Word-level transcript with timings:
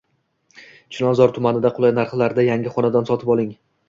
Chilonzor 0.95 1.33
tumanidan 1.35 1.75
qulay 1.75 1.93
narxlarda 1.97 2.47
yangi 2.47 2.73
xonadon 2.79 3.07
sotib 3.11 3.31
oling! 3.35 3.53